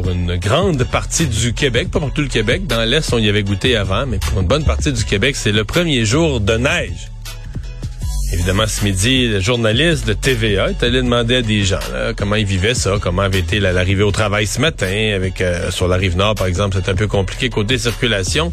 Pour 0.00 0.10
une 0.12 0.36
grande 0.36 0.84
partie 0.84 1.26
du 1.26 1.52
Québec, 1.52 1.90
pas 1.90 1.98
pour 1.98 2.12
tout 2.12 2.22
le 2.22 2.28
Québec, 2.28 2.68
dans 2.68 2.84
l'Est 2.84 3.12
on 3.12 3.18
y 3.18 3.28
avait 3.28 3.42
goûté 3.42 3.74
avant, 3.74 4.06
mais 4.06 4.18
pour 4.18 4.40
une 4.40 4.46
bonne 4.46 4.64
partie 4.64 4.92
du 4.92 5.04
Québec, 5.04 5.34
c'est 5.34 5.50
le 5.50 5.64
premier 5.64 6.04
jour 6.04 6.38
de 6.38 6.52
neige. 6.52 7.10
Évidemment, 8.32 8.68
ce 8.68 8.84
midi, 8.84 9.26
le 9.26 9.40
journaliste 9.40 10.06
de 10.06 10.12
TVA 10.12 10.70
est 10.70 10.80
allé 10.84 11.02
demander 11.02 11.34
à 11.34 11.42
des 11.42 11.64
gens 11.64 11.80
comment 12.16 12.36
ils 12.36 12.46
vivaient 12.46 12.74
ça, 12.74 12.98
comment 13.02 13.22
avait 13.22 13.40
été 13.40 13.58
l'arrivée 13.58 14.04
au 14.04 14.12
travail 14.12 14.46
ce 14.46 14.60
matin. 14.60 15.14
Avec 15.16 15.40
euh, 15.40 15.72
sur 15.72 15.88
la 15.88 15.96
rive 15.96 16.16
nord, 16.16 16.36
par 16.36 16.46
exemple, 16.46 16.78
c'est 16.80 16.88
un 16.88 16.94
peu 16.94 17.08
compliqué 17.08 17.48
côté 17.48 17.76
circulation. 17.76 18.52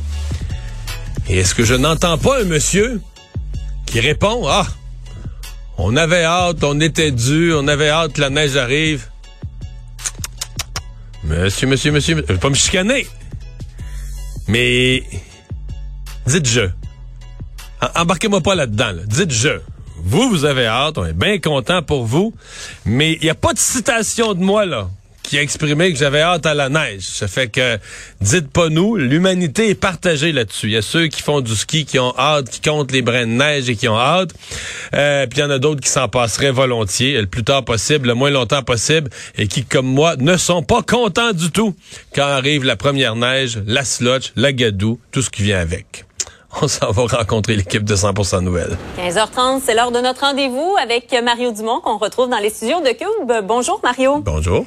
Et 1.30 1.38
est-ce 1.38 1.54
que 1.54 1.64
je 1.64 1.76
n'entends 1.76 2.18
pas 2.18 2.42
un 2.42 2.46
monsieur 2.46 3.02
qui 3.86 4.00
répond 4.00 4.48
Ah, 4.48 4.66
on 5.78 5.96
avait 5.96 6.24
hâte, 6.24 6.64
on 6.64 6.80
était 6.82 7.12
dû, 7.12 7.54
on 7.54 7.68
avait 7.68 7.90
hâte 7.90 8.14
que 8.14 8.22
la 8.22 8.32
neige 8.32 8.58
arrive. 8.58 9.10
Monsieur, 11.26 11.68
monsieur, 11.68 11.92
monsieur, 11.92 12.16
je 12.28 12.34
vais 12.34 12.40
pas 12.40 12.50
me 12.50 12.56
chicaner. 12.56 13.08
Mais 14.48 15.04
dites 16.28 16.48
je. 16.48 16.70
Embarquez-moi 17.96 18.42
pas 18.42 18.56
là-dedans. 18.56 18.92
Là. 18.92 19.02
Dites 19.06 19.32
je. 19.32 19.60
Vous, 19.98 20.30
vous 20.30 20.46
avez 20.46 20.68
hâte, 20.68 21.00
on 21.00 21.06
est 21.06 21.14
bien 21.14 21.40
content 21.40 21.82
pour 21.82 22.06
vous, 22.06 22.34
mais 22.86 23.14
il 23.14 23.22
n'y 23.24 23.30
a 23.30 23.36
pas 23.36 23.54
de 23.54 23.58
citation 23.58 24.36
de 24.36 24.44
moi 24.44 24.66
là 24.66 24.88
qui 25.26 25.38
a 25.38 25.42
exprimé 25.42 25.92
que 25.92 25.98
j'avais 25.98 26.22
hâte 26.22 26.46
à 26.46 26.54
la 26.54 26.70
neige. 26.70 27.02
Ça 27.02 27.28
fait 27.28 27.48
que, 27.48 27.80
dites 28.22 28.50
pas 28.50 28.70
nous, 28.70 28.96
l'humanité 28.96 29.70
est 29.70 29.76
partagée 29.76 30.32
là-dessus. 30.32 30.68
Il 30.68 30.74
y 30.74 30.78
a 30.78 30.82
ceux 30.82 31.08
qui 31.08 31.22
font 31.22 31.42
du 31.42 31.56
ski, 31.56 31.86
qui 31.86 32.00
ont 32.00 32.14
hâte, 32.18 32.50
qui 32.50 32.62
comptent 32.62 32.92
les 32.92 33.02
brins 33.02 33.26
de 33.26 33.32
neige 33.32 33.70
et 33.70 33.76
qui 33.76 33.88
ont 33.88 33.98
hâte. 33.98 34.32
Euh, 34.94 35.26
puis 35.28 35.40
il 35.40 35.42
y 35.42 35.46
en 35.46 35.50
a 35.50 35.58
d'autres 35.58 35.82
qui 35.82 35.90
s'en 35.90 36.08
passeraient 36.08 36.52
volontiers, 36.52 37.20
le 37.20 37.28
plus 37.28 37.44
tard 37.44 37.66
possible, 37.66 38.08
le 38.08 38.14
moins 38.14 38.30
longtemps 38.30 38.62
possible, 38.62 39.10
et 39.38 39.48
qui, 39.48 39.66
comme 39.66 39.88
moi, 39.88 40.16
ne 40.18 40.38
sont 40.38 40.62
pas 40.62 40.84
contents 40.84 41.34
du 41.34 41.52
tout 41.52 41.76
quand 42.14 42.26
arrive 42.26 42.64
la 42.64 42.76
première 42.76 43.16
neige, 43.16 43.60
la 43.66 43.84
slotch, 43.84 44.32
la 44.36 44.54
gadoue, 44.54 45.00
tout 45.12 45.22
ce 45.22 45.30
qui 45.30 45.44
vient 45.44 45.60
avec. 45.60 46.06
On 46.62 46.68
s'en 46.68 46.92
va 46.92 47.18
rencontrer 47.18 47.56
l'équipe 47.56 47.84
de 47.84 47.96
100% 47.96 48.42
Nouvelles. 48.42 48.78
15h30, 48.98 49.62
c'est 49.66 49.74
l'heure 49.74 49.92
de 49.92 50.00
notre 50.00 50.22
rendez-vous 50.22 50.76
avec 50.82 51.14
Mario 51.24 51.52
Dumont 51.52 51.82
qu'on 51.82 51.98
retrouve 51.98 52.30
dans 52.30 52.38
les 52.38 52.50
studios 52.50 52.80
de 52.80 52.90
Cube. 52.90 53.46
Bonjour 53.46 53.82
Mario. 53.84 54.20
Bonjour. 54.20 54.66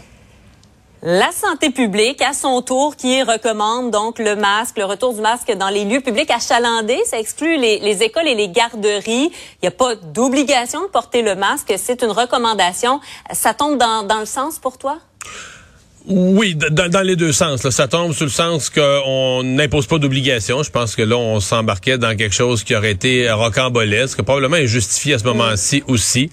La 1.03 1.31
santé 1.31 1.71
publique, 1.71 2.21
à 2.23 2.33
son 2.33 2.61
tour, 2.61 2.97
qui 2.97 3.23
recommande 3.23 3.93
donc 3.93 4.19
le 4.19 4.35
masque, 4.35 4.79
le 4.79 4.85
retour 4.85 5.15
du 5.15 5.21
masque 5.21 5.53
dans 5.53 5.69
les 5.69 5.85
lieux 5.85 6.01
publics 6.01 6.29
achalandés. 6.29 7.01
Ça 7.05 7.21
exclut 7.21 7.57
les, 7.57 7.79
les 7.79 8.03
écoles 8.03 8.27
et 8.27 8.35
les 8.35 8.49
garderies. 8.49 9.31
Il 9.31 9.59
n'y 9.63 9.69
a 9.69 9.71
pas 9.71 9.95
d'obligation 9.95 10.83
de 10.83 10.89
porter 10.89 11.23
le 11.23 11.37
masque. 11.37 11.73
C'est 11.77 12.03
une 12.03 12.11
recommandation. 12.11 13.01
Ça 13.31 13.55
tombe 13.55 13.79
dans 13.79 14.19
le 14.19 14.27
sens 14.27 14.59
pour 14.59 14.77
toi? 14.77 14.99
Oui, 16.09 16.55
dans, 16.55 16.89
dans, 16.89 17.03
les 17.03 17.17
deux 17.17 17.33
sens. 17.33 17.63
Là. 17.65 17.71
Ça 17.71 17.87
tombe 17.87 18.15
sur 18.15 18.25
le 18.25 18.31
sens 18.31 18.71
qu'on 18.71 19.43
n'impose 19.45 19.87
pas 19.87 19.99
d'obligation. 19.99 20.63
Je 20.63 20.71
pense 20.71 20.97
que 20.97 21.03
là, 21.03 21.17
on 21.17 21.39
s'embarquait 21.39 21.99
dans 21.99 22.17
quelque 22.17 22.35
chose 22.35 22.65
qui 22.65 22.75
aurait 22.75 22.93
été 22.93 23.31
rocambolesque, 23.31 24.23
probablement 24.23 24.57
injustifié 24.57 25.15
à 25.15 25.19
ce 25.19 25.25
moment-ci 25.25 25.83
aussi. 25.87 26.31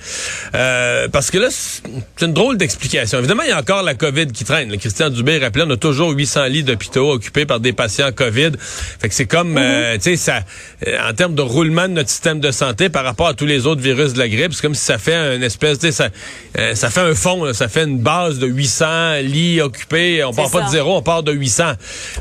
Euh, 0.53 1.09
parce 1.09 1.29
que 1.29 1.39
là, 1.39 1.49
c'est 1.51 2.25
une 2.25 2.31
drôle 2.31 2.57
d'explication. 2.57 3.19
Évidemment, 3.19 3.43
il 3.43 3.49
y 3.49 3.51
a 3.51 3.59
encore 3.59 3.83
la 3.83 3.95
COVID 3.95 4.27
qui 4.27 4.45
traîne. 4.45 4.71
Le 4.71 4.77
Christian 4.77 5.09
Dubé 5.09 5.39
rappelait, 5.39 5.65
on 5.67 5.71
a 5.71 5.77
toujours 5.77 6.11
800 6.11 6.45
lits 6.45 6.63
d'hôpitaux 6.63 7.11
occupés 7.11 7.45
par 7.45 7.59
des 7.59 7.73
patients 7.73 8.13
COVID. 8.13 8.51
Fait 8.57 9.09
que 9.09 9.13
c'est 9.13 9.25
comme, 9.25 9.57
euh, 9.57 9.95
tu 9.95 10.03
sais, 10.03 10.15
ça, 10.15 10.39
euh, 10.87 10.97
en 11.09 11.13
termes 11.13 11.35
de 11.35 11.41
roulement 11.41 11.89
de 11.89 11.93
notre 11.93 12.09
système 12.09 12.39
de 12.39 12.51
santé 12.51 12.87
par 12.87 13.03
rapport 13.03 13.27
à 13.27 13.33
tous 13.33 13.45
les 13.45 13.67
autres 13.67 13.81
virus 13.81 14.13
de 14.13 14.19
la 14.19 14.29
grippe, 14.29 14.53
c'est 14.53 14.61
comme 14.61 14.75
si 14.75 14.85
ça 14.85 14.97
fait 14.97 15.35
une 15.35 15.43
espèce, 15.43 15.79
tu 15.79 15.87
sais, 15.87 15.91
ça, 15.91 16.09
euh, 16.57 16.75
ça 16.75 16.89
fait 16.89 17.01
un 17.01 17.13
fond, 17.13 17.43
là, 17.43 17.53
ça 17.53 17.67
fait 17.67 17.83
une 17.83 17.99
base 17.99 18.39
de 18.39 18.47
800 18.47 19.17
lits 19.23 19.61
occupé. 19.65 20.23
On 20.23 20.33
part 20.33 20.49
pas 20.49 20.61
de 20.61 20.69
zéro, 20.69 20.95
on 20.95 21.01
part 21.01 21.23
de 21.23 21.31
800. 21.31 21.73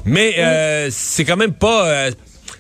Mais 0.05 0.35
euh, 0.39 0.89
c'est 0.91 1.25
quand 1.25 1.37
même 1.37 1.55
pas... 1.55 1.87
Euh, 1.87 2.11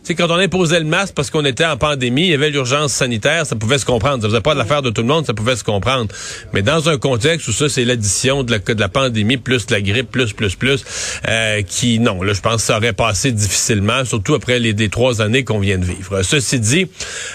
sais, 0.04 0.14
quand 0.14 0.30
on 0.30 0.38
imposait 0.38 0.80
le 0.80 0.86
masque 0.86 1.14
parce 1.14 1.30
qu'on 1.30 1.44
était 1.44 1.64
en 1.64 1.76
pandémie, 1.76 2.22
il 2.22 2.30
y 2.30 2.34
avait 2.34 2.50
l'urgence 2.50 2.92
sanitaire, 2.92 3.46
ça 3.46 3.56
pouvait 3.56 3.78
se 3.78 3.86
comprendre. 3.86 4.22
Ça 4.22 4.28
faisait 4.28 4.40
pas 4.40 4.54
l'affaire 4.54 4.82
de 4.82 4.90
tout 4.90 5.02
le 5.02 5.08
monde, 5.08 5.26
ça 5.26 5.34
pouvait 5.34 5.56
se 5.56 5.64
comprendre. 5.64 6.14
Mais 6.52 6.62
dans 6.62 6.88
un 6.88 6.98
contexte 6.98 7.48
où 7.48 7.52
ça, 7.52 7.68
c'est 7.68 7.84
l'addition 7.84 8.42
de 8.42 8.60
la, 8.78 8.88
pandémie 8.88 9.36
plus 9.36 9.66
de 9.66 9.74
la 9.74 9.80
grippe 9.80 10.10
plus, 10.10 10.32
plus, 10.32 10.54
plus, 10.56 10.84
euh, 11.28 11.62
qui, 11.62 11.98
non, 11.98 12.22
là, 12.22 12.32
je 12.32 12.40
pense 12.40 12.56
que 12.56 12.62
ça 12.62 12.76
aurait 12.76 12.92
passé 12.92 13.32
difficilement, 13.32 14.04
surtout 14.04 14.34
après 14.34 14.58
les, 14.58 14.72
les 14.72 14.88
trois 14.88 15.22
années 15.22 15.44
qu'on 15.44 15.58
vient 15.58 15.78
de 15.78 15.84
vivre. 15.84 16.22
Ceci 16.22 16.60
dit, 16.60 16.86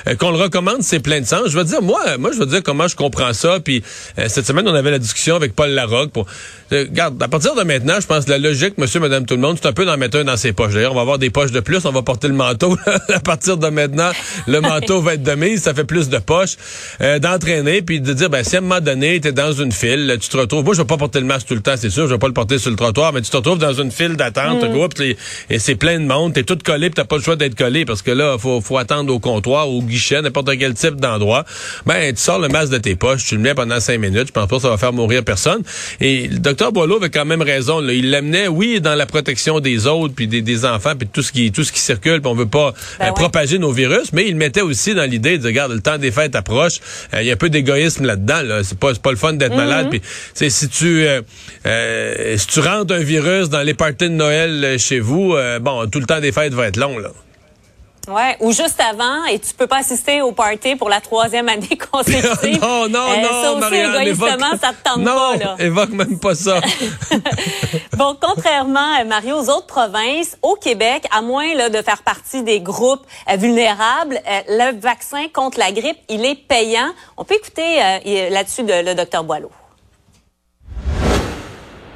euh, 0.08 0.16
qu'on 0.16 0.32
le 0.32 0.38
recommande, 0.38 0.82
c'est 0.82 1.00
plein 1.00 1.22
de 1.22 1.26
sens. 1.26 1.44
Je 1.48 1.58
veux 1.58 1.64
dire, 1.64 1.82
moi, 1.82 2.18
moi, 2.18 2.32
je 2.34 2.40
veux 2.40 2.46
dire 2.46 2.62
comment 2.64 2.88
je 2.88 2.96
comprends 2.96 3.34
ça. 3.34 3.60
Puis 3.60 3.84
euh, 4.18 4.26
cette 4.28 4.46
semaine, 4.46 4.68
on 4.68 4.76
avait 4.76 4.92
la 4.92 5.00
discussion 5.00 5.36
avec 5.36 5.56
Paul 5.56 5.70
Larocque 5.70 6.12
pour... 6.12 6.26
Euh, 6.72 6.86
regarde, 6.90 7.22
à 7.22 7.28
partir 7.28 7.56
de 7.56 7.64
maintenant, 7.64 8.00
je 8.00 8.08
pense 8.08 8.26
que 8.26 8.32
la 8.32 8.38
logique, 8.38 8.78
monsieur, 8.78 9.00
madame, 9.00 9.26
tout 9.26 9.36
le 9.36 9.42
monde, 9.42 9.58
c'est 9.62 9.68
un 9.68 9.74
peu 9.74 9.86
d'en 9.86 9.98
mettre 9.98 10.20
un 10.20 10.24
dans 10.24 10.38
ses 10.38 10.54
poches. 10.54 10.74
D'ailleurs, 10.74 10.92
on 10.92 10.96
va 10.96 11.02
avoir 11.02 11.18
des 11.18 11.30
poches 11.30 11.52
de 11.52 11.60
plus, 11.62 11.86
on 11.86 11.92
va 11.92 12.02
porter 12.02 12.28
le 12.28 12.34
manteau 12.34 12.59
à 13.14 13.20
partir 13.20 13.58
de 13.58 13.68
maintenant, 13.68 14.12
le 14.48 14.62
manteau 14.62 15.02
va 15.02 15.16
être 15.16 15.24
de 15.24 15.34
mise, 15.34 15.64
ça 15.64 15.74
fait 15.74 15.84
plus 15.84 16.10
de 16.10 16.18
poches. 16.18 16.56
Euh, 17.02 17.20
D'entraîner, 17.20 17.82
puis 17.82 18.02
de 18.02 18.14
dire, 18.14 18.30
ben, 18.30 18.44
si 18.44 18.56
à 18.56 18.60
un 18.60 18.62
moment 18.62 18.82
donné, 18.82 19.20
tu 19.20 19.28
es 19.28 19.32
dans 19.32 19.52
une 19.52 19.72
file, 19.72 20.18
tu 20.20 20.30
te 20.30 20.38
retrouves, 20.38 20.64
moi, 20.64 20.74
je 20.74 20.82
vais 20.82 20.88
pas 20.88 20.98
porter 20.98 21.20
le 21.20 21.26
masque 21.26 21.48
tout 21.48 21.56
le 21.56 21.62
temps, 21.62 21.76
c'est 21.78 21.90
sûr, 21.90 22.08
je 22.08 22.14
vais 22.14 22.20
pas 22.20 22.28
le 22.28 22.34
porter 22.34 22.58
sur 22.58 22.70
le 22.70 22.76
trottoir, 22.76 23.14
mais 23.14 23.22
tu 23.22 23.30
te 23.30 23.38
retrouves 23.38 23.58
dans 23.58 23.74
une 23.74 23.92
file 23.92 24.16
d'attente, 24.16 24.64
mm. 24.64 24.72
groupe, 24.72 24.94
et 25.02 25.60
c'est 25.60 25.76
plein 25.76 26.00
de 26.00 26.06
monde, 26.06 26.34
t'es 26.34 26.44
tout 26.44 26.58
collé, 26.64 26.90
puis 26.90 26.96
t'as 26.96 27.06
pas 27.06 27.18
le 27.18 27.24
choix 27.24 27.36
d'être 27.36 27.56
collé, 27.56 27.86
parce 27.86 28.02
que 28.02 28.12
là, 28.12 28.38
faut, 28.38 28.62
faut 28.62 28.78
attendre 28.78 29.14
au 29.14 29.20
comptoir, 29.20 29.70
au 29.70 29.82
guichet, 29.82 30.22
n'importe 30.22 30.58
quel 30.58 30.74
type 30.74 30.96
d'endroit. 30.96 31.46
Ben, 31.86 32.14
tu 32.14 32.22
sors 32.22 32.40
le 32.40 32.48
masque 32.48 32.72
de 32.72 32.78
tes 32.78 32.96
poches, 32.96 33.26
tu 33.26 33.36
le 33.36 33.42
mets 33.42 33.54
pendant 33.54 33.80
cinq 33.80 34.00
minutes, 34.00 34.28
je 34.28 34.34
pense 34.34 34.48
pas 34.48 34.56
que 34.56 34.62
ça 34.62 34.70
va 34.70 34.78
faire 34.78 34.94
mourir 34.94 35.24
personne. 35.24 35.62
Et 36.02 36.28
le 36.28 36.40
docteur 36.40 36.72
Boileau 36.72 36.98
avait 36.98 37.10
quand 37.10 37.26
même 37.26 37.42
raison, 37.42 37.80
là. 37.80 37.94
il 37.94 38.10
l'amenait, 38.10 38.48
oui, 38.48 38.82
dans 38.82 38.96
la 38.96 39.06
protection 39.06 39.60
des 39.60 39.88
autres, 39.88 40.14
puis 40.16 40.28
des, 40.28 40.42
des 40.42 40.66
enfants, 40.66 40.94
puis 40.98 41.08
tout 41.08 41.22
ce 41.22 41.32
qui 41.32 41.52
tout 41.52 41.64
ce 41.64 41.72
qui 41.72 41.80
circule, 41.80 42.22
puis 42.22 42.32
on 42.32 42.36
veut 42.36 42.46
pas 42.50 42.74
ben 43.00 43.08
euh, 43.08 43.12
propager 43.12 43.60
nos 43.60 43.72
virus, 43.72 44.12
mais 44.14 44.28
il 44.28 44.36
mettait 44.36 44.62
aussi 44.62 44.94
dans 44.94 45.10
l'idée 45.10 45.38
de 45.38 45.46
regarde 45.46 45.72
le 45.72 45.82
temps 45.82 45.98
des 45.98 46.12
fêtes 46.12 46.36
approche, 46.36 46.80
euh, 47.14 47.22
il 47.22 47.28
y 47.28 47.30
a 47.30 47.34
un 47.34 47.38
peu 47.38 47.50
d'égoïsme 47.50 48.06
là-dedans. 48.06 48.42
Là. 48.42 48.64
C'est 48.64 48.78
pas 48.78 48.94
pas 48.96 49.12
le 49.12 49.18
fun 49.18 49.34
d'être 49.34 49.56
malade. 49.56 49.88
Mm-hmm. 49.88 49.90
Puis 49.90 50.02
c'est 50.34 50.50
si 50.50 50.68
tu 50.70 51.06
euh, 51.06 52.38
si 52.38 52.48
tu 52.48 52.60
rentres 52.60 52.94
un 52.94 53.00
virus 53.00 53.50
dans 53.50 53.62
les 53.62 53.74
parties 53.74 54.10
de 54.10 54.16
Noël 54.16 54.78
chez 54.80 55.00
vous, 55.00 55.36
bon 55.62 55.88
tout 55.90 56.00
le 56.00 56.06
temps 56.06 56.20
des 56.20 56.32
fêtes 56.32 56.54
va 56.54 56.68
être 56.68 56.78
long 56.78 56.98
là. 56.98 57.12
Ouais, 58.10 58.38
ou 58.40 58.52
juste 58.52 58.80
avant, 58.80 59.26
et 59.26 59.38
tu 59.38 59.54
peux 59.54 59.68
pas 59.68 59.78
assister 59.78 60.22
au 60.24 60.32
party 60.32 60.76
pour 60.76 60.90
la 60.90 61.00
troisième 61.00 61.48
année 61.48 61.78
consécutive. 61.92 62.60
non, 62.62 62.90
non, 62.90 63.00
euh, 63.12 63.22
non, 63.22 63.44
ça 63.44 63.52
aussi, 63.52 63.60
Marianne, 63.60 64.02
égoïstement, 64.02 64.58
ça 64.60 64.74
te 64.74 64.84
tente 64.84 64.98
non, 64.98 65.16
pas, 65.16 65.36
là. 65.36 65.56
évoque 65.60 65.92
même 65.92 66.20
pas 66.20 66.34
ça. 66.34 66.60
bon, 67.98 68.18
contrairement, 68.20 69.00
euh, 69.00 69.06
Mario, 69.06 69.38
aux 69.38 69.50
autres 69.50 69.68
provinces, 69.68 70.38
au 70.42 70.56
Québec, 70.56 71.06
à 71.12 71.22
moins 71.22 71.54
là, 71.54 71.70
de 71.70 71.82
faire 71.84 72.02
partie 72.02 72.42
des 72.42 72.62
groupes 72.62 73.06
euh, 73.30 73.36
vulnérables, 73.36 74.20
euh, 74.28 74.42
le 74.74 74.80
vaccin 74.80 75.28
contre 75.32 75.60
la 75.60 75.72
grippe, 75.72 76.00
il 76.10 76.26
est 76.26 76.36
payant. 76.36 76.90
On 77.16 77.26
peut 77.26 77.36
écouter 77.36 77.82
euh, 77.82 78.30
là-dessus 78.30 78.64
le 78.66 78.96
docteur 78.96 79.24
Boileau. 79.24 79.52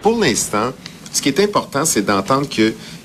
Pour 0.03 0.19
l'instant, 0.19 0.73
ce 1.13 1.21
qui 1.21 1.29
est 1.29 1.39
important, 1.39 1.85
c'est 1.85 2.01
d'entendre 2.01 2.49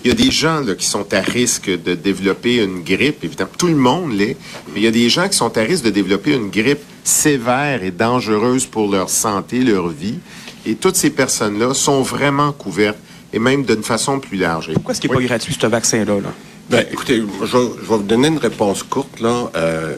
qu'il 0.02 0.10
y 0.10 0.14
a 0.14 0.16
des 0.16 0.30
gens 0.30 0.60
là, 0.60 0.74
qui 0.74 0.86
sont 0.86 1.12
à 1.12 1.20
risque 1.20 1.70
de 1.70 1.94
développer 1.94 2.62
une 2.62 2.82
grippe. 2.82 3.24
Évidemment, 3.24 3.50
tout 3.58 3.66
le 3.66 3.74
monde 3.74 4.12
l'est, 4.12 4.36
mais 4.72 4.80
il 4.80 4.82
y 4.82 4.86
a 4.86 4.92
des 4.92 5.08
gens 5.08 5.28
qui 5.28 5.36
sont 5.36 5.56
à 5.56 5.60
risque 5.62 5.84
de 5.84 5.90
développer 5.90 6.34
une 6.34 6.50
grippe 6.50 6.82
sévère 7.04 7.82
et 7.82 7.90
dangereuse 7.90 8.66
pour 8.66 8.90
leur 8.90 9.08
santé, 9.08 9.60
leur 9.60 9.88
vie. 9.88 10.18
Et 10.66 10.74
toutes 10.74 10.96
ces 10.96 11.10
personnes-là 11.10 11.74
sont 11.74 12.02
vraiment 12.02 12.52
couvertes, 12.52 12.98
et 13.32 13.38
même 13.38 13.64
d'une 13.64 13.82
façon 13.82 14.20
plus 14.20 14.38
large. 14.38 14.70
Pourquoi 14.72 14.92
est-ce 14.92 15.00
qu'il 15.00 15.10
n'est 15.10 15.16
pas 15.16 15.22
gratuit, 15.22 15.56
ce 15.58 15.66
vaccin-là? 15.66 16.14
Là? 16.14 16.32
Ben, 16.70 16.84
écoutez, 16.90 17.22
je, 17.40 17.46
je, 17.46 17.56
vais 17.56 17.68
vous 17.86 18.02
donner 18.02 18.28
une 18.28 18.38
réponse 18.38 18.82
courte. 18.82 19.20
Là. 19.20 19.50
Euh, 19.56 19.96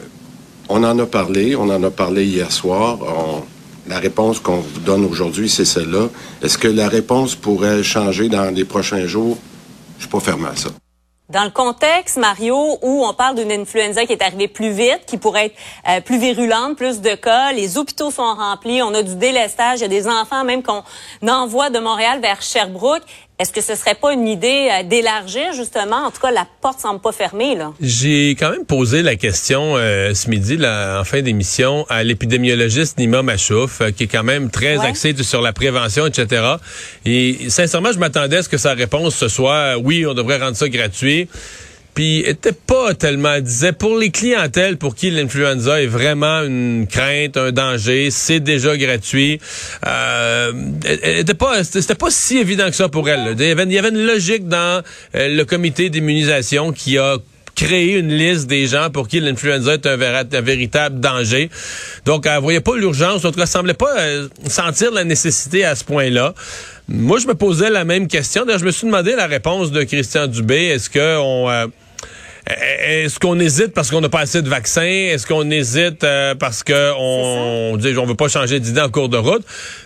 on 0.69 0.83
en 0.83 0.97
a 0.99 1.05
parlé, 1.05 1.55
on 1.55 1.69
en 1.69 1.83
a 1.83 1.91
parlé 1.91 2.25
hier 2.25 2.51
soir. 2.51 2.99
On, 3.01 3.43
la 3.89 3.99
réponse 3.99 4.39
qu'on 4.39 4.57
vous 4.57 4.79
donne 4.79 5.03
aujourd'hui, 5.05 5.49
c'est 5.49 5.65
celle-là. 5.65 6.09
Est-ce 6.41 6.57
que 6.57 6.67
la 6.67 6.87
réponse 6.87 7.35
pourrait 7.35 7.83
changer 7.83 8.29
dans 8.29 8.53
les 8.53 8.63
prochains 8.63 9.05
jours? 9.07 9.37
Je 10.01 10.07
suis 10.07 10.09
pas 10.09 10.55
ça. 10.55 10.69
Dans 11.29 11.43
le 11.43 11.51
contexte, 11.51 12.17
Mario, 12.17 12.79
où 12.81 13.05
on 13.05 13.13
parle 13.13 13.35
d'une 13.35 13.51
influenza 13.51 14.05
qui 14.05 14.13
est 14.13 14.21
arrivée 14.21 14.47
plus 14.47 14.71
vite, 14.71 15.01
qui 15.05 15.17
pourrait 15.17 15.45
être 15.45 15.55
euh, 15.87 16.01
plus 16.01 16.17
virulente, 16.17 16.75
plus 16.75 16.99
de 17.01 17.13
cas, 17.15 17.53
les 17.53 17.77
hôpitaux 17.77 18.09
sont 18.09 18.33
remplis, 18.33 18.81
on 18.81 18.93
a 18.95 19.03
du 19.03 19.15
délestage, 19.15 19.79
il 19.79 19.81
y 19.83 19.85
a 19.85 19.87
des 19.87 20.07
enfants 20.07 20.43
même 20.43 20.63
qu'on 20.63 20.83
envoie 21.25 21.69
de 21.69 21.79
Montréal 21.79 22.19
vers 22.19 22.41
Sherbrooke. 22.41 23.03
Est-ce 23.41 23.51
que 23.51 23.61
ce 23.61 23.73
serait 23.73 23.95
pas 23.95 24.13
une 24.13 24.27
idée 24.27 24.69
euh, 24.71 24.83
d'élargir 24.83 25.51
justement? 25.55 26.05
En 26.05 26.11
tout 26.11 26.21
cas, 26.21 26.29
la 26.29 26.45
porte 26.61 26.79
semble 26.79 27.01
pas 27.01 27.11
fermée 27.11 27.55
là. 27.55 27.73
J'ai 27.81 28.31
quand 28.31 28.51
même 28.51 28.65
posé 28.65 29.01
la 29.01 29.15
question 29.15 29.77
euh, 29.77 30.13
ce 30.13 30.29
midi, 30.29 30.57
là, 30.57 31.01
en 31.01 31.03
fin 31.03 31.23
d'émission, 31.23 31.87
à 31.89 32.03
l'épidémiologiste 32.03 32.99
Nima 32.99 33.23
Machouf, 33.23 33.81
euh, 33.81 33.89
qui 33.89 34.03
est 34.03 34.07
quand 34.07 34.23
même 34.23 34.51
très 34.51 34.77
axé 34.77 35.15
sur 35.23 35.41
la 35.41 35.53
prévention, 35.53 36.05
etc. 36.05 36.43
Et 37.05 37.49
sincèrement, 37.49 37.91
je 37.91 37.97
m'attendais 37.97 38.37
à 38.37 38.43
ce 38.43 38.49
que 38.49 38.57
sa 38.57 38.73
réponse 38.73 39.15
ce 39.15 39.27
soit 39.27 39.75
oui, 39.77 40.05
on 40.05 40.13
devrait 40.13 40.37
rendre 40.37 40.55
ça 40.55 40.69
gratuit 40.69 41.27
puis 41.93 42.19
était 42.19 42.53
pas 42.53 42.93
tellement 42.93 43.39
disait 43.39 43.73
pour 43.73 43.97
les 43.97 44.11
clientèles 44.11 44.77
pour 44.77 44.95
qui 44.95 45.11
l'influenza 45.11 45.81
est 45.81 45.87
vraiment 45.87 46.41
une 46.41 46.87
crainte, 46.87 47.37
un 47.37 47.51
danger, 47.51 48.09
c'est 48.11 48.39
déjà 48.39 48.77
gratuit. 48.77 49.39
Euh, 49.85 50.53
était 50.83 51.33
pas 51.33 51.63
c'était 51.63 51.95
pas 51.95 52.09
si 52.09 52.37
évident 52.37 52.67
que 52.67 52.75
ça 52.75 52.89
pour 52.89 53.09
elle. 53.09 53.35
Il 53.37 53.45
y, 53.45 53.51
avait, 53.51 53.63
il 53.63 53.73
y 53.73 53.79
avait 53.79 53.89
une 53.89 54.05
logique 54.05 54.47
dans 54.47 54.81
euh, 55.15 55.35
le 55.35 55.43
comité 55.45 55.89
d'immunisation 55.89 56.71
qui 56.71 56.97
a 56.97 57.17
créé 57.55 57.97
une 57.97 58.09
liste 58.09 58.47
des 58.47 58.65
gens 58.67 58.89
pour 58.89 59.07
qui 59.07 59.19
l'influenza 59.19 59.73
est 59.73 59.85
un, 59.85 59.97
véritable 60.41 60.99
danger. 60.99 61.49
Donc, 62.05 62.25
elle 62.25 62.41
voyait 62.41 62.61
pas 62.61 62.75
l'urgence, 62.75 63.23
en 63.25 63.29
tout 63.31 63.37
cas, 63.37 63.43
elle 63.43 63.47
semblait 63.47 63.73
pas 63.73 63.99
euh, 63.99 64.27
sentir 64.47 64.91
la 64.91 65.03
nécessité 65.03 65.63
à 65.63 65.75
ce 65.75 65.83
point-là. 65.83 66.33
Moi, 66.87 67.19
je 67.19 67.27
me 67.27 67.35
posais 67.35 67.69
la 67.69 67.85
même 67.85 68.07
question. 68.07 68.45
D'ailleurs, 68.45 68.59
je 68.59 68.65
me 68.65 68.71
suis 68.71 68.87
demandé 68.87 69.15
la 69.15 69.27
réponse 69.27 69.71
de 69.71 69.83
Christian 69.83 70.27
Dubé. 70.27 70.65
Est-ce 70.67 70.89
que 70.89 71.17
on... 71.19 71.49
Euh, 71.49 71.67
est-ce 72.47 73.19
qu'on 73.19 73.39
hésite 73.39 73.73
parce 73.73 73.91
qu'on 73.91 74.01
n'a 74.01 74.09
pas 74.09 74.21
assez 74.21 74.41
de 74.41 74.49
vaccins? 74.49 74.81
Est-ce 74.81 75.27
qu'on 75.27 75.49
hésite 75.51 76.03
euh, 76.03 76.33
parce 76.33 76.63
qu'on 76.63 77.77
dit 77.77 77.95
on 77.97 78.05
veut 78.05 78.15
pas 78.15 78.29
changer 78.29 78.59
d'idée 78.59 78.81
en 78.81 78.89
cours 78.89 79.09
de 79.09 79.17
route? 79.17 79.43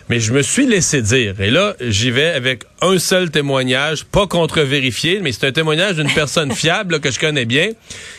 Mais 0.08 0.20
je 0.20 0.32
me 0.32 0.42
suis 0.42 0.66
laissé 0.66 1.02
dire. 1.02 1.40
Et 1.40 1.50
là, 1.50 1.74
j'y 1.80 2.10
vais 2.10 2.28
avec 2.28 2.64
un 2.80 2.98
seul 2.98 3.30
témoignage, 3.30 4.04
pas 4.04 4.26
contre-vérifié, 4.26 5.20
mais 5.22 5.32
c'est 5.32 5.46
un 5.46 5.52
témoignage 5.52 5.96
d'une 5.96 6.10
personne 6.10 6.52
fiable 6.54 7.00
que 7.00 7.10
je 7.10 7.20
connais 7.20 7.44
bien, 7.44 7.70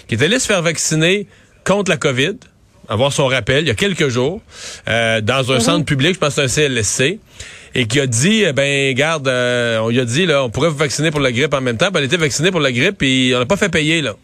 qui 0.08 0.16
est 0.16 0.24
allée 0.24 0.40
se 0.40 0.46
faire 0.46 0.62
vacciner 0.62 1.28
contre 1.64 1.90
la 1.90 1.98
COVID, 1.98 2.36
avoir 2.90 3.12
son 3.12 3.26
rappel 3.26 3.64
il 3.64 3.68
y 3.68 3.72
a 3.72 3.76
quelques 3.76 4.08
jours, 4.08 4.42
euh, 4.88 5.20
dans 5.20 5.52
un 5.52 5.56
mhm. 5.56 5.62
centre 5.62 5.86
public, 5.86 6.14
je 6.14 6.20
pense 6.20 6.36
que 6.36 6.48
c'est 6.48 6.66
un 6.66 6.70
CLSC 6.70 7.20
et 7.76 7.86
qui 7.86 8.00
a 8.00 8.08
dit, 8.08 8.44
eh 8.44 8.54
ben, 8.54 8.94
garde, 8.94 9.28
euh, 9.28 9.80
on 9.80 9.90
lui 9.90 10.00
a 10.00 10.06
dit, 10.06 10.26
là, 10.26 10.44
on 10.44 10.50
pourrait 10.50 10.70
vous 10.70 10.78
vacciner 10.78 11.12
pour 11.12 11.20
la 11.20 11.32
grippe 11.32 11.54
en 11.54 11.62
même 11.62 11.78
temps. 11.78 11.90
Ben, 11.92 12.00
elle 12.00 12.06
était 12.06 12.18
vaccinée 12.18 12.50
pour 12.50 12.60
la 12.60 12.72
grippe 12.72 13.04
et 13.04 13.34
on 13.36 13.40
n'a 13.40 13.46
pas 13.46 13.58
fait 13.58 13.70
payer, 13.70 14.02
là. 14.02 14.16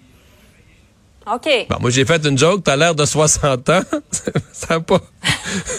OK. 1.32 1.68
Bon, 1.70 1.78
moi, 1.80 1.90
j'ai 1.90 2.06
fait 2.06 2.26
une 2.26 2.38
joke. 2.38 2.64
T'as 2.64 2.76
l'air 2.76 2.96
de 2.96 3.06
60 3.06 3.70
ans. 3.70 3.82
ça 4.52 4.80
n'a. 4.80 5.02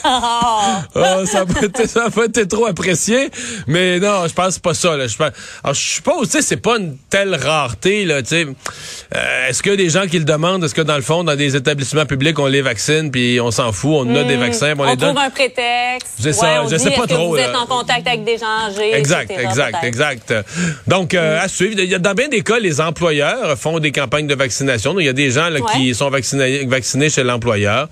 Oh, 0.04 1.24
ça 1.26 1.44
n'a 1.44 2.10
pas, 2.10 2.24
été 2.24 2.46
trop 2.46 2.66
apprécié. 2.66 3.30
Mais 3.66 3.98
non, 4.00 4.26
je 4.26 4.32
pense 4.32 4.58
pas 4.58 4.74
ça. 4.74 4.96
Là. 4.96 5.06
Je, 5.06 5.16
pense, 5.16 5.30
alors, 5.62 5.74
je 5.74 5.80
suppose, 5.80 6.28
tu 6.28 6.32
sais, 6.32 6.42
c'est 6.42 6.56
pas 6.56 6.78
une 6.78 6.96
telle 7.10 7.34
rareté. 7.34 8.04
Là, 8.04 8.22
tu 8.22 8.28
sais. 8.28 8.46
Euh, 9.14 9.48
est-ce 9.48 9.62
que 9.62 9.70
des 9.70 9.90
gens 9.90 10.06
qui 10.06 10.18
le 10.18 10.24
demandent, 10.24 10.64
est-ce 10.64 10.74
que 10.74 10.82
dans 10.82 10.96
le 10.96 11.02
fond, 11.02 11.24
dans 11.24 11.36
des 11.36 11.56
établissements 11.56 12.06
publics, 12.06 12.38
on 12.38 12.46
les 12.46 12.62
vaccine 12.62 13.10
puis 13.10 13.40
on 13.40 13.50
s'en 13.50 13.72
fout, 13.72 14.06
on 14.06 14.16
a 14.16 14.24
des 14.24 14.36
hmm. 14.36 14.40
vaccins, 14.40 14.74
on, 14.78 14.82
on 14.82 14.90
les 14.90 14.96
trouve 14.96 15.18
un 15.18 15.30
prétexte. 15.30 16.14
C'est 16.18 16.32
ça, 16.32 16.64
je 16.70 16.76
sais 16.76 16.90
pas 16.90 17.06
trop. 17.06 17.30
vous 17.30 17.36
êtes 17.36 17.54
en 17.54 17.66
contact 17.66 18.06
avec 18.06 18.24
des 18.24 18.38
gens 18.38 18.68
âgés. 18.68 18.94
Exact, 18.94 19.30
exact, 19.30 19.78
exact. 19.82 20.34
Donc, 20.86 21.14
euh, 21.14 21.42
à 21.42 21.48
suivre. 21.48 21.74
Dans 21.98 22.14
bien 22.14 22.28
des 22.28 22.42
cas, 22.42 22.58
les 22.58 22.80
employeurs 22.80 23.58
font 23.58 23.78
des 23.78 23.92
campagnes 23.92 24.26
de 24.26 24.34
vaccination. 24.34 24.98
Il 24.98 25.06
y 25.06 25.08
a 25.08 25.12
des 25.12 25.30
gens 25.30 25.48
là, 25.48 25.60
qui 25.74 25.94
sont 25.94 26.10
vaccinés, 26.10 26.64
vaccinés 26.66 27.10
chez 27.10 27.22
l'employeur. 27.22 27.88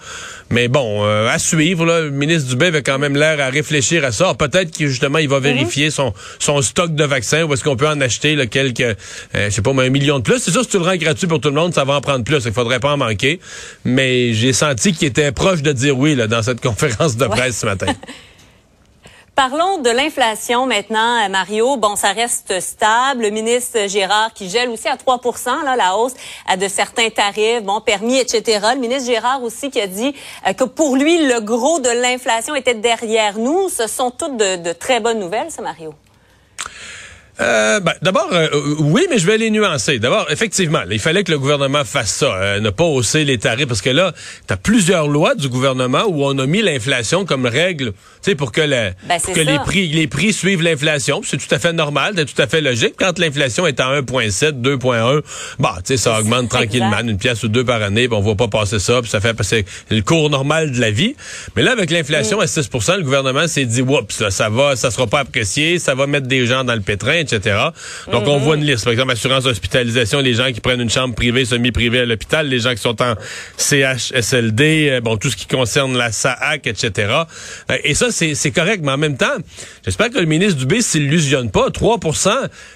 Mais 0.50 0.68
bon, 0.68 1.04
euh, 1.04 1.28
à 1.28 1.38
suivre. 1.42 1.84
Là, 1.84 2.00
le 2.00 2.10
ministre 2.10 2.48
Dubé 2.48 2.66
avait 2.66 2.82
quand 2.82 2.98
même 2.98 3.16
l'air 3.16 3.40
à 3.40 3.50
réfléchir 3.50 4.04
à 4.04 4.12
ça. 4.12 4.34
Peut-être 4.34 4.70
qu'il 4.70 4.88
justement 4.88 5.18
il 5.18 5.28
va 5.28 5.38
mhm. 5.38 5.44
vérifier 5.44 5.90
son, 5.90 6.12
son 6.38 6.62
stock 6.62 6.94
de 6.94 7.04
vaccins 7.04 7.44
ou 7.44 7.52
est-ce 7.52 7.64
qu'on 7.64 7.76
peut 7.76 7.88
en 7.88 8.00
acheter 8.00 8.34
là, 8.34 8.46
quelques, 8.46 8.80
euh, 8.80 8.94
je 9.34 9.50
sais 9.50 9.62
pas, 9.62 9.70
un 9.70 9.88
million 9.90 10.18
de 10.18 10.24
plus. 10.24 10.38
C'est 10.38 10.50
sûr, 10.50 10.62
si 10.62 10.68
tu 10.68 10.78
le 10.78 10.84
rends 10.84 10.96
gratuit 10.96 11.26
pour 11.26 11.40
tout 11.40 11.48
le 11.48 11.54
monde, 11.54 11.74
ça 11.74 11.84
va 11.84 11.94
en 11.94 12.00
prendre 12.00 12.24
plus. 12.24 12.44
Il 12.44 12.52
faudrait 12.52 12.80
pas 12.80 12.92
en 12.92 12.96
manquer. 12.96 13.40
Mais 13.84 14.32
j'ai 14.32 14.52
senti 14.52 14.92
qu'il 14.92 15.08
était 15.08 15.32
proche 15.32 15.62
de 15.62 15.72
dire 15.72 15.98
oui 15.98 16.14
là, 16.14 16.26
dans 16.26 16.42
cette 16.42 16.60
conférence 16.62 17.16
de 17.16 17.26
presse 17.26 17.58
ce 17.60 17.66
matin. 17.66 17.86
Parlons 19.34 19.78
de 19.78 19.88
l'inflation 19.88 20.66
maintenant, 20.66 21.26
Mario. 21.30 21.78
Bon, 21.78 21.96
ça 21.96 22.12
reste 22.12 22.60
stable. 22.60 23.22
Le 23.22 23.30
ministre 23.30 23.88
Gérard 23.88 24.34
qui 24.34 24.50
gèle 24.50 24.68
aussi 24.68 24.88
à 24.88 24.96
3% 24.96 25.64
là, 25.64 25.74
la 25.74 25.96
hausse 25.96 26.12
de 26.58 26.68
certains 26.68 27.08
tarifs, 27.08 27.62
bon, 27.62 27.80
permis, 27.80 28.18
etc. 28.18 28.60
Le 28.74 28.80
ministre 28.80 29.06
Gérard 29.06 29.42
aussi 29.42 29.70
qui 29.70 29.80
a 29.80 29.86
dit 29.86 30.14
euh, 30.46 30.52
que 30.52 30.64
pour 30.64 30.96
lui, 30.96 31.26
le 31.26 31.40
gros 31.40 31.80
de 31.80 31.88
l'inflation 31.88 32.54
était 32.54 32.74
derrière 32.74 33.38
nous. 33.38 33.70
Ce 33.70 33.86
sont 33.86 34.10
toutes 34.10 34.36
de, 34.36 34.56
de 34.56 34.72
très 34.74 35.00
bonnes 35.00 35.20
nouvelles, 35.20 35.50
ça, 35.50 35.62
Mario. 35.62 35.94
Euh, 37.42 37.80
ben, 37.80 37.94
D'abord, 38.02 38.28
euh, 38.32 38.48
oui, 38.78 39.06
mais 39.10 39.18
je 39.18 39.26
vais 39.26 39.38
les 39.38 39.50
nuancer. 39.50 39.98
D'abord, 39.98 40.26
effectivement, 40.30 40.80
il 40.90 40.98
fallait 40.98 41.24
que 41.24 41.32
le 41.32 41.38
gouvernement 41.38 41.84
fasse 41.84 42.12
ça, 42.12 42.34
euh, 42.34 42.60
ne 42.60 42.70
pas 42.70 42.84
hausser 42.84 43.24
les 43.24 43.38
tarifs, 43.38 43.66
parce 43.66 43.82
que 43.82 43.90
là, 43.90 44.12
tu 44.46 44.52
as 44.52 44.56
plusieurs 44.56 45.08
lois 45.08 45.34
du 45.34 45.48
gouvernement 45.48 46.04
où 46.06 46.24
on 46.24 46.38
a 46.38 46.46
mis 46.46 46.62
l'inflation 46.62 47.24
comme 47.24 47.46
règle, 47.46 47.92
tu 47.92 48.30
sais, 48.30 48.34
pour 48.34 48.52
que, 48.52 48.60
ben, 48.60 48.94
que 49.34 49.40
les 49.40 49.58
prix 49.58 49.88
les 49.88 50.06
prix 50.06 50.32
suivent 50.32 50.62
l'inflation. 50.62 51.22
C'est 51.24 51.36
tout 51.36 51.52
à 51.54 51.58
fait 51.58 51.72
normal, 51.72 52.14
c'est 52.16 52.32
tout 52.32 52.40
à 52.40 52.46
fait 52.46 52.60
logique. 52.60 52.94
Quand 52.96 53.18
l'inflation 53.18 53.66
est 53.66 53.80
à 53.80 54.00
1,7, 54.00 54.60
2,1, 54.60 55.22
bah, 55.58 55.76
tu 55.78 55.82
sais, 55.84 55.96
ça 55.96 56.18
augmente 56.20 56.48
tranquillement, 56.48 57.00
une 57.00 57.18
pièce 57.18 57.42
ou 57.42 57.48
deux 57.48 57.64
par 57.64 57.82
année, 57.82 58.08
puis 58.08 58.16
on 58.16 58.22
va 58.22 58.34
pas 58.34 58.48
passer 58.48 58.78
ça, 58.78 59.00
puis 59.00 59.10
ça 59.10 59.20
fait 59.20 59.34
passer 59.34 59.64
le 59.90 60.00
cours 60.02 60.30
normal 60.30 60.70
de 60.70 60.80
la 60.80 60.90
vie. 60.90 61.16
Mais 61.56 61.62
là, 61.62 61.72
avec 61.72 61.90
l'inflation 61.90 62.38
mm. 62.38 62.42
à 62.42 62.44
6% 62.44 62.96
le 62.96 63.02
gouvernement 63.02 63.48
s'est 63.48 63.64
dit, 63.64 63.82
oups, 63.82 64.28
ça 64.28 64.48
va, 64.48 64.76
ça 64.76 64.90
sera 64.90 65.06
pas 65.06 65.20
apprécié, 65.20 65.78
ça 65.78 65.94
va 65.94 66.06
mettre 66.06 66.26
des 66.26 66.46
gens 66.46 66.64
dans 66.64 66.74
le 66.74 66.80
pétrin, 66.80 67.14
etc. 67.14 67.31
Donc, 68.10 68.26
on 68.26 68.38
voit 68.38 68.56
une 68.56 68.64
liste. 68.64 68.84
Par 68.84 68.92
exemple, 68.92 69.12
assurance 69.12 69.46
hospitalisation, 69.46 70.20
les 70.20 70.34
gens 70.34 70.52
qui 70.52 70.60
prennent 70.60 70.80
une 70.80 70.90
chambre 70.90 71.14
privée, 71.14 71.44
semi-privée 71.44 72.00
à 72.00 72.04
l'hôpital, 72.04 72.48
les 72.48 72.60
gens 72.60 72.72
qui 72.72 72.82
sont 72.82 73.00
en 73.02 73.14
CHSLD, 73.56 74.88
euh, 74.90 75.00
bon, 75.00 75.16
tout 75.16 75.30
ce 75.30 75.36
qui 75.36 75.46
concerne 75.46 75.96
la 75.96 76.12
SAAC, 76.12 76.66
etc. 76.66 77.12
Euh, 77.70 77.78
et 77.84 77.94
ça, 77.94 78.08
c'est 78.10 78.50
correct, 78.50 78.80
mais 78.82 78.92
en 78.92 78.98
même 78.98 79.16
temps, 79.16 79.36
j'espère 79.84 80.10
que 80.10 80.18
le 80.18 80.26
ministre 80.26 80.58
Dubé 80.58 80.82
s'illusionne 80.82 81.50
pas. 81.50 81.68
3% 81.68 82.30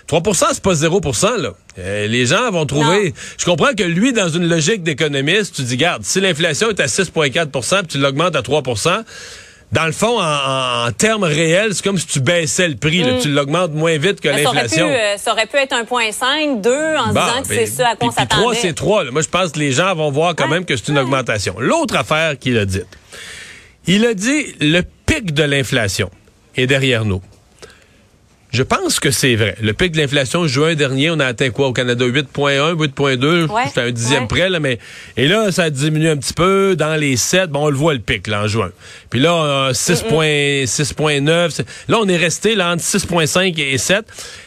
3% 0.09 0.45
c'est 0.53 0.63
pas 0.63 0.75
0 0.75 1.01
là. 1.39 1.51
Euh, 1.79 2.07
les 2.07 2.27
gens 2.27 2.51
vont 2.51 2.67
trouver. 2.67 3.13
Je 3.39 3.45
comprends 3.45 3.75
que 3.77 3.83
lui, 3.83 4.13
dans 4.13 4.29
une 4.29 4.49
logique 4.49 4.83
d'économiste, 4.83 5.57
tu 5.57 5.63
dis, 5.63 5.77
garde, 5.77 6.05
si 6.05 6.21
l'inflation 6.21 6.71
est 6.71 6.81
à 6.81 6.87
6,4 6.87 7.81
puis 7.81 7.87
tu 7.89 7.99
l'augmentes 7.99 8.37
à 8.37 8.43
3 8.43 8.63
dans 9.73 9.87
le 9.87 9.93
fond, 9.93 10.21
en, 10.21 10.91
termes 10.93 11.25
réels, 11.25 11.75
c'est 11.75 11.83
comme 11.83 11.99
si 11.99 12.07
tu 12.07 12.21
baissais 12.21 12.69
le 12.69 12.77
prix. 12.77 13.03
Mm. 13.03 13.19
tu 13.21 13.29
l'augmentes 13.31 13.73
moins 13.73 13.99
vite 13.99 14.21
que 14.21 14.29
l'inflation. 14.29 14.89
Euh, 14.89 15.17
ça, 15.17 15.33
aurait 15.33 15.47
pu 15.47 15.57
être 15.57 15.75
1,5, 15.75 16.61
2 16.61 16.71
en 16.97 17.09
disant 17.09 17.43
que 17.43 17.49
c'est 17.49 17.67
ça 17.67 17.91
à 17.91 17.97
quoi 17.97 18.09
on 18.09 18.11
s'attendait. 18.11 18.43
3, 18.43 18.55
c'est 18.55 18.73
3. 18.73 19.11
Moi, 19.11 19.23
je 19.23 19.29
pense 19.29 19.53
que 19.53 19.59
les 19.59 19.73
gens 19.73 19.95
vont 19.95 20.11
voir 20.11 20.35
quand 20.37 20.49
même 20.49 20.65
que 20.65 20.77
c'est 20.77 20.89
une 20.89 20.99
augmentation. 20.99 21.57
L'autre 21.59 21.97
affaire 21.97 22.39
qu'il 22.39 22.59
a 22.59 22.65
dite, 22.65 22.87
il 23.87 24.05
a 24.07 24.15
dit 24.15 24.55
le 24.61 24.83
pic 25.07 25.35
de 25.35 25.43
l'inflation 25.43 26.11
est 26.57 26.67
derrière 26.67 27.05
nous. 27.05 27.21
Je 28.53 28.63
pense 28.63 29.01
que 29.01 29.11
c'est 29.11 29.35
vrai. 29.35 29.57
Le 29.61 29.73
pic 29.73 29.93
de 29.93 29.99
l'inflation 29.99 30.47
juin 30.47 30.75
dernier, 30.75 31.11
on 31.11 31.19
a 31.19 31.27
atteint 31.27 31.51
quoi? 31.51 31.67
Au 31.69 31.73
Canada 31.73 32.07
8.1, 32.07 32.75
8.2, 32.75 33.49
c'était 33.69 33.81
un 33.81 33.91
dixième 33.91 34.29
près 34.29 34.49
là, 34.49 34.61
mais 34.61 34.79
et 35.17 35.27
là 35.29 35.51
ça 35.53 35.65
a 35.65 35.71
diminué 35.71 36.11
un 36.11 36.17
petit 36.17 36.33
peu 36.33 36.77
dans 36.77 36.95
les 36.95 37.17
7. 37.17 37.51
Bon, 37.51 37.65
on 37.65 37.71
le 37.71 37.77
voit 37.77 37.93
le 37.93 38.01
pic 38.01 38.29
là 38.29 38.45
en 38.45 38.47
juin. 38.47 38.71
Puis 39.11 39.21
là 39.21 39.73
6.9. 39.73 41.65
Là 41.89 41.99
on 42.01 42.09
est 42.09 42.17
resté 42.17 42.55
là 42.55 42.73
entre 42.73 42.83
6.5 42.83 43.61
et 43.61 43.79
7. 43.79 44.07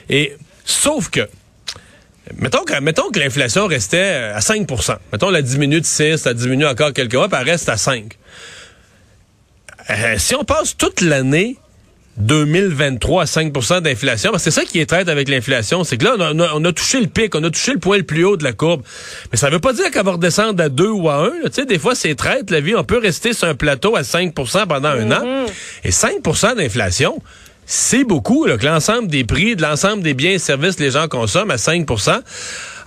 Et 0.10 0.34
sauf 0.66 1.10
que 1.10 1.28
Mettons 2.38 2.64
que, 2.64 2.80
mettons 2.80 3.10
que 3.10 3.20
l'inflation 3.20 3.66
restait 3.66 4.32
à 4.34 4.40
5% 4.40 4.98
Mettons, 5.12 5.32
la 5.32 5.42
diminue 5.42 5.82
de 5.82 5.86
6, 5.86 6.18
ça 6.18 6.34
diminue 6.34 6.68
encore 6.68 6.94
quelques 6.94 7.16
mois, 7.16 7.28
puis 7.28 7.38
elle 7.42 7.50
reste 7.50 7.70
à 7.70 7.78
5. 7.78 8.18
Euh, 9.90 10.16
si 10.18 10.36
on 10.36 10.44
passe 10.44 10.78
toute 10.78 11.02
l'année 11.02 11.58
2023 12.20 13.24
à 13.24 13.26
5% 13.26 13.82
d'inflation. 13.82 14.32
C'est 14.38 14.52
ça 14.52 14.64
qui 14.64 14.80
est 14.80 14.86
traite 14.86 15.10
avec 15.10 15.30
l'inflation. 15.30 15.84
C'est 15.84 15.98
que 15.98 16.06
là, 16.06 16.16
on 16.54 16.66
a, 16.66 16.74
touché 16.74 17.00
le 17.00 17.08
pic, 17.08 17.34
on 17.36 17.44
a 17.44 17.50
touché 17.50 17.74
le 17.74 17.80
point 17.80 17.98
le 17.98 18.04
plus 18.04 18.26
haut 18.26 18.38
de 18.38 18.44
la 18.44 18.54
courbe. 18.54 18.84
Mais 19.32 19.38
ça 19.38 19.50
veut 19.50 19.60
pas 19.60 19.74
dire 19.74 19.90
qu'elle 19.92 20.06
va 20.06 20.12
redescendre 20.12 20.62
à 20.62 20.70
2 20.70 20.88
ou 20.88 21.10
à 21.10 21.26
1. 21.26 21.30
Tu 21.46 21.54
sais, 21.54 21.66
des 21.66 21.80
fois, 21.80 21.96
c'est 21.96 22.16
traite, 22.16 22.52
la 22.52 22.60
vie. 22.60 22.76
On 22.76 22.84
peut 22.84 23.00
rester 23.00 23.34
sur 23.34 23.48
un 23.48 23.56
plateau 23.56 23.96
à 23.96 24.02
5% 24.02 24.68
pendant 24.68 24.90
un 24.90 25.12
an. 25.12 25.24
Mm-hmm. 25.24 25.86
Et 25.86 25.92
5% 25.92 26.58
d'inflation, 26.58 27.22
c'est 27.66 28.04
beaucoup, 28.04 28.46
là, 28.46 28.58
que 28.58 28.66
l'ensemble 28.66 29.08
des 29.08 29.24
prix, 29.24 29.56
de 29.56 29.62
l'ensemble 29.62 30.02
des 30.02 30.14
biens 30.14 30.32
et 30.32 30.40
services 30.40 30.76
que 30.76 30.84
les 30.84 30.92
gens 30.92 31.08
consomment 31.08 31.52
à 31.52 31.58
5 31.58 31.86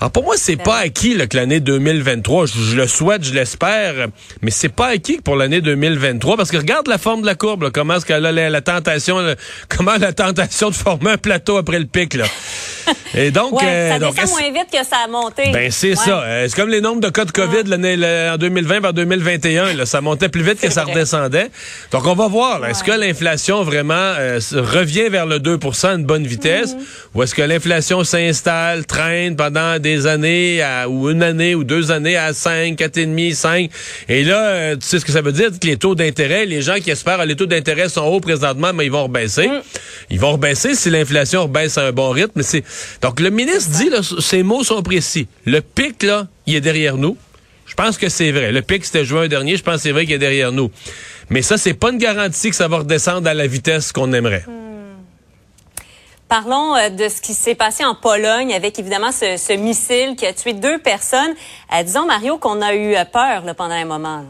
alors 0.03 0.11
pour 0.11 0.25
moi, 0.25 0.35
c'est 0.37 0.57
pas 0.57 0.79
acquis 0.79 1.15
là, 1.15 1.29
que 1.29 1.37
l'année 1.37 1.61
2023, 1.61 2.47
je, 2.47 2.75
le 2.75 2.89
souhaite, 2.89 3.23
je 3.23 3.33
l'espère, 3.33 4.09
mais 4.41 4.51
c'est 4.51 4.69
pas 4.69 4.89
acquis 4.89 5.19
pour 5.23 5.37
l'année 5.37 5.61
2023 5.61 6.37
parce 6.37 6.51
que 6.51 6.57
regarde 6.57 6.89
la 6.89 6.99
forme 6.99 7.21
de 7.21 7.27
la 7.27 7.37
courbe, 7.37 7.71
comment 7.71 7.95
est-ce 7.95 8.07
qu'elle 8.07 8.27
a 8.27 8.33
la, 8.33 8.61
tentation, 8.63 9.19
comment 9.69 9.95
la 10.01 10.13
tentation 10.13 10.71
de 10.71 10.75
former 10.75 11.13
un 11.13 11.19
plateau 11.19 11.57
après 11.57 11.79
le 11.79 11.85
pic 11.87 12.15
là. 12.15 12.25
Et 13.15 13.31
donc, 13.31 13.53
Ouais, 13.61 13.69
euh, 13.69 13.91
ça 13.93 13.99
descend 14.01 14.29
moins 14.31 14.51
vite 14.51 14.67
que 14.73 14.85
ça 14.85 14.97
a 15.05 15.09
monté. 15.09 15.51
Ben 15.53 15.71
c'est 15.71 15.91
Ouais. 15.91 15.95
ça. 15.95 16.23
Euh, 16.23 16.47
c'est 16.49 16.57
comme 16.57 16.71
les 16.71 16.81
nombres 16.81 17.01
de 17.01 17.11
cas 17.11 17.25
de 17.25 17.31
COVID 17.31 17.63
l'année 17.67 17.95
le- 17.97 18.31
en 18.33 18.39
2020 18.39 18.81
vers 18.81 18.93
2021. 18.93 19.75
Là, 19.75 19.87
ça 19.87 20.01
montait 20.01 20.29
plus 20.31 20.43
vite 20.43 20.61
que 20.61 20.69
ça 20.71 20.83
vrai. 20.83 20.95
redescendait. 20.95 21.49
Donc 21.93 22.07
on 22.09 22.15
va 22.15 22.27
voir. 22.27 22.59
là, 22.59 22.71
Est-ce 22.71 22.83
que 22.83 22.91
Ouais. 22.91 22.99
l'inflation 22.99 23.63
vraiment 23.63 23.95
euh, 23.95 24.41
revient 24.53 25.09
vers 25.11 25.27
le 25.27 25.39
2% 25.39 25.89
à 25.91 25.93
une 25.95 26.05
bonne 26.07 26.27
vitesse, 26.27 26.75
Mhm. 26.75 26.81
ou 27.15 27.23
est-ce 27.23 27.35
que 27.37 27.43
l'inflation 27.43 28.03
s'installe, 28.03 28.85
traîne 28.87 29.37
pendant 29.37 29.79
des 29.79 29.92
années 30.07 30.63
à- 30.63 30.89
ou 30.89 31.11
une 31.11 31.23
année 31.23 31.55
ou 31.55 31.65
deux 31.65 31.91
années 31.91 32.17
à 32.17 32.33
5, 32.33 32.77
4,5, 32.77 33.35
5. 33.35 33.71
Et 34.09 34.25
là, 34.25 34.39
euh, 34.47 34.77
tu 34.77 34.87
sais 34.87 34.99
ce 34.99 35.05
que 35.05 35.13
ça 35.13 35.23
veut 35.23 35.33
dire? 35.33 35.51
Que 35.51 35.67
les 35.67 35.77
taux 35.77 35.95
d'intérêt, 35.95 36.47
les 36.47 36.63
gens 36.63 36.77
qui 36.77 36.91
espèrent 36.91 37.21
ah, 37.21 37.27
les 37.27 37.37
taux 37.37 37.47
d'intérêt 37.47 37.89
sont 37.89 38.03
hauts 38.05 38.21
présentement, 38.21 38.73
mais 38.73 38.87
ils 38.87 38.93
vont 38.93 39.05
rebaisser. 39.05 39.49
Mm. 39.49 39.61
Ils 40.11 40.21
vont 40.21 40.33
rebaisser 40.33 40.75
si 40.75 40.91
l'inflation 40.91 41.45
rebaisse 41.45 41.79
à 41.79 41.87
un 41.87 41.93
bon 41.93 42.11
rythme. 42.11 42.43
C'est 42.43 42.65
donc 43.01 43.21
le 43.21 43.31
ministre 43.31 43.71
dit 43.71 43.89
là, 43.91 44.01
ces 44.21 44.43
mots 44.43 44.65
sont 44.65 44.83
précis. 44.83 45.29
Le 45.45 45.61
pic 45.61 46.03
là, 46.03 46.27
il 46.47 46.55
est 46.57 46.61
derrière 46.61 46.97
nous. 46.97 47.17
Je 47.67 47.75
pense 47.75 47.97
que 47.97 48.09
c'est 48.09 48.33
vrai. 48.33 48.53
Le 48.53 48.61
pic 48.63 48.85
c'était 48.85 49.05
juin 49.05 49.29
dernier. 49.29 49.57
Je 49.57 49.63
pense 49.63 49.77
que 49.77 49.83
c'est 49.83 49.93
vrai 49.93 50.05
qu'il 50.05 50.15
est 50.15 50.19
derrière 50.19 50.53
nous. 50.53 50.71
Mais 51.31 51.43
ça 51.43 51.57
c'est 51.57 51.75
pas 51.75 51.91
une 51.91 51.99
garantie 51.99 52.51
que 52.51 52.57
ça 52.57 52.69
va 52.69 52.79
redescendre 52.79 53.29
à 53.29 53.35
la 53.35 53.47
vitesse 53.47 53.93
qu'on 53.93 54.13
aimerait. 54.13 54.45
Parlons 56.33 56.75
euh, 56.75 56.89
de 56.89 57.11
ce 57.11 57.21
qui 57.21 57.35
s'est 57.35 57.55
passé 57.55 57.85
en 57.85 57.95
Pologne 57.95 58.55
avec 58.55 58.79
évidemment 58.79 59.13
ce, 59.13 59.37
ce 59.37 59.53
missile 59.53 60.17
qui 60.17 60.25
a 60.25 60.33
tué 60.33 60.55
deux 60.55 60.79
personnes. 60.79 61.35
Euh, 61.75 61.83
disons, 61.83 62.07
Mario, 62.07 62.39
qu'on 62.39 62.63
a 62.63 62.73
eu 62.73 62.95
euh, 62.95 63.05
peur 63.05 63.45
là, 63.45 63.53
pendant 63.53 63.75
un 63.75 63.85
moment. 63.85 64.17
là. 64.17 64.25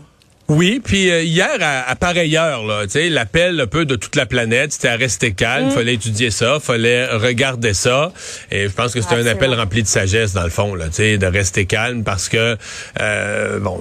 Oui, 0.48 0.80
puis 0.84 1.12
euh, 1.12 1.22
hier 1.22 1.56
à, 1.60 1.88
à 1.88 1.94
pareille 1.94 2.36
heure, 2.36 2.64
là, 2.64 2.82
tu 2.86 2.94
sais, 2.94 3.08
l'appel 3.08 3.60
un 3.60 3.68
peu 3.68 3.84
de 3.84 3.94
toute 3.94 4.16
la 4.16 4.26
planète, 4.26 4.72
c'était 4.72 4.88
à 4.88 4.96
rester 4.96 5.32
calme, 5.32 5.70
fallait 5.70 5.94
étudier 5.94 6.32
ça, 6.32 6.58
fallait 6.58 7.06
regarder 7.06 7.72
ça, 7.72 8.10
et 8.50 8.66
je 8.66 8.72
pense 8.72 8.92
que 8.92 9.00
c'était 9.00 9.14
un 9.14 9.18
Absolument. 9.18 9.36
appel 9.40 9.54
rempli 9.60 9.82
de 9.84 9.88
sagesse 9.88 10.32
dans 10.32 10.42
le 10.42 10.50
fond, 10.50 10.74
là, 10.74 10.86
tu 10.86 10.94
sais, 10.94 11.18
de 11.18 11.26
rester 11.26 11.66
calme 11.66 12.02
parce 12.02 12.28
que 12.28 12.58
euh, 13.00 13.60
bon. 13.60 13.80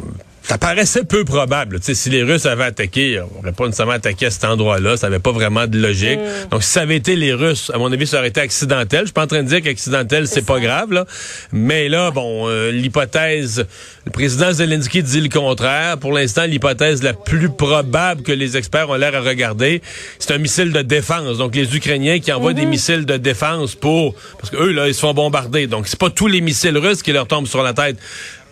Ça 0.52 0.58
paraissait 0.58 1.06
peu 1.06 1.24
probable. 1.24 1.80
Tu 1.80 1.86
sais, 1.86 1.94
si 1.94 2.10
les 2.10 2.24
Russes 2.24 2.46
avaient 2.46 2.66
attaqué, 2.66 3.22
on 3.22 3.38
n'aurait 3.38 3.54
pas 3.54 3.68
nécessairement 3.68 3.94
attaqué 3.94 4.26
à 4.26 4.32
cet 4.32 4.44
endroit-là. 4.44 4.98
Ça 4.98 5.08
n'avait 5.08 5.22
pas 5.22 5.32
vraiment 5.32 5.66
de 5.66 5.80
logique. 5.80 6.20
Donc, 6.50 6.62
si 6.62 6.72
ça 6.72 6.82
avait 6.82 6.98
été 6.98 7.16
les 7.16 7.34
Russes, 7.34 7.72
à 7.74 7.78
mon 7.78 7.90
avis, 7.90 8.06
ça 8.06 8.18
aurait 8.18 8.28
été 8.28 8.42
accidentel. 8.42 9.00
Je 9.00 9.06
suis 9.06 9.14
pas 9.14 9.24
en 9.24 9.28
train 9.28 9.44
de 9.44 9.48
dire 9.48 9.62
qu'accidentel, 9.62 10.28
c'est 10.28 10.46
pas 10.46 10.60
grave. 10.60 10.92
Là. 10.92 11.06
Mais 11.54 11.88
là, 11.88 12.12
bon, 12.12 12.50
euh, 12.50 12.70
l'hypothèse, 12.70 13.66
le 14.06 14.12
président 14.12 14.52
Zelensky 14.52 15.02
dit 15.02 15.22
le 15.22 15.30
contraire. 15.30 15.98
Pour 15.98 16.12
l'instant, 16.12 16.44
l'hypothèse 16.44 17.02
la 17.02 17.14
plus 17.14 17.48
probable 17.48 18.22
que 18.22 18.34
les 18.34 18.58
experts 18.58 18.90
ont 18.90 18.96
l'air 18.96 19.16
à 19.16 19.22
regarder, 19.22 19.82
c'est 20.20 20.34
un 20.34 20.38
missile 20.38 20.74
de 20.74 20.82
défense. 20.82 21.38
Donc, 21.38 21.56
les 21.56 21.74
Ukrainiens 21.74 22.20
qui 22.20 22.34
envoient 22.34 22.52
des 22.52 22.66
missiles 22.66 23.06
de 23.06 23.16
défense 23.16 23.76
pour... 23.76 24.16
Parce 24.38 24.50
que 24.50 24.58
eux, 24.58 24.74
là, 24.74 24.90
ils 24.90 24.94
se 24.94 25.00
font 25.00 25.14
bombarder. 25.14 25.68
Donc, 25.68 25.88
c'est 25.88 25.98
pas 25.98 26.10
tous 26.10 26.28
les 26.28 26.42
missiles 26.42 26.78
russes 26.78 27.04
qui 27.04 27.14
leur 27.14 27.26
tombent 27.26 27.48
sur 27.48 27.64
la 27.64 27.72
tête. 27.72 27.96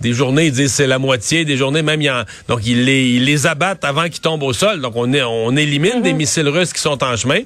Des 0.02 0.14
journées, 0.14 0.46
ils 0.46 0.52
disent 0.52 0.74
c'est 0.74 0.88
la 0.88 1.00
moitié. 1.00 1.46
Des 1.46 1.58
journées, 1.58 1.82
même, 1.82 2.02
il 2.02 2.06
y 2.06 2.10
en- 2.10 2.24
donc 2.48 2.62
ils 2.66 2.84
les, 2.86 3.10
ils 3.10 3.26
les 3.26 3.48
abattent 3.48 3.84
avant 3.84 4.04
qu'ils 4.06 4.22
tombent 4.22 4.44
au 4.44 4.54
sol. 4.54 4.82
Donc 4.82 4.94
on, 4.96 5.12
est, 5.14 5.22
on 5.24 5.56
élimine 5.56 6.02
des 6.02 6.14
missiles 6.14 6.48
russes 6.48 6.74
qui 6.74 6.82
sont 6.82 7.04
en 7.04 7.16
chemin. 7.18 7.40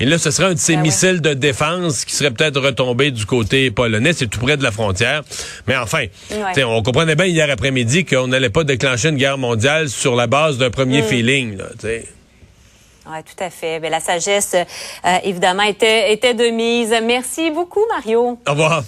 Et 0.00 0.04
là, 0.04 0.18
ce 0.18 0.30
serait 0.30 0.48
un 0.48 0.54
de 0.54 0.58
ces 0.58 0.72
Ben 0.74 0.78
ouais. 0.80 0.82
missiles 0.88 1.20
de 1.20 1.34
défense 1.34 2.04
qui 2.04 2.14
serait 2.14 2.30
peut-être 2.30 2.60
retombé 2.60 3.10
du 3.10 3.26
côté 3.26 3.70
polonais. 3.70 4.12
C'est 4.12 4.26
tout 4.28 4.40
près 4.40 4.56
de 4.56 4.62
la 4.62 4.70
frontière. 4.72 5.22
Mais 5.66 5.76
enfin, 5.76 6.04
on 6.66 6.82
comprenait 6.82 7.14
bien 7.16 7.26
hier 7.26 7.50
après-midi 7.50 8.04
qu'on 8.04 8.28
n'allait 8.28 8.50
pas 8.50 8.64
déclencher 8.64 9.08
une 9.08 9.16
guerre 9.16 9.38
mondiale 9.38 9.88
sur 9.88 10.16
la 10.16 10.26
base 10.26 10.58
d'un 10.58 10.70
premier 10.70 11.02
feeling. 11.02 11.56
Là, 11.58 11.64
t'sais. 11.78 12.06
Oui, 13.10 13.18
tout 13.24 13.42
à 13.42 13.48
fait. 13.48 13.80
Ben, 13.80 13.90
la 13.90 14.00
sagesse, 14.00 14.54
euh, 14.54 15.16
évidemment, 15.24 15.62
était, 15.62 16.12
était 16.12 16.34
de 16.34 16.44
mise. 16.50 16.94
Merci 17.02 17.50
beaucoup, 17.50 17.80
Mario. 17.94 18.38
Au 18.46 18.50
revoir. 18.50 18.84